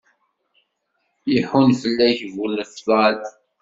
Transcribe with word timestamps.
Iḥun 1.37 1.69
fell-ak 1.81 2.19
bu 2.33 2.45
lefḍal. 2.57 3.19